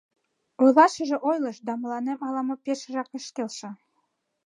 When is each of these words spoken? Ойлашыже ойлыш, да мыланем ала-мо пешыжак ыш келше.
Ойлашыже 0.63 1.17
ойлыш, 1.29 1.57
да 1.67 1.73
мыланем 1.81 2.19
ала-мо 2.27 2.55
пешыжак 2.65 3.09
ыш 3.19 3.25
келше. 3.35 3.69